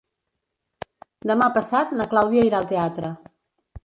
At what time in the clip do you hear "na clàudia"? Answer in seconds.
1.99-2.47